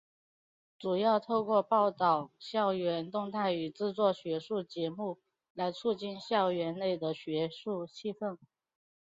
[0.79, 5.19] 主要透过报导校园动态与制作学术节目
[5.53, 8.35] 来促进校园内的学术气氛。